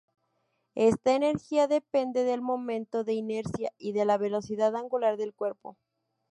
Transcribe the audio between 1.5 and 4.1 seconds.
depende del momento de inercia y de